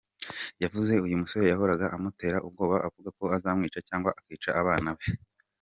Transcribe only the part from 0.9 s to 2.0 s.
uyu musore yahoraga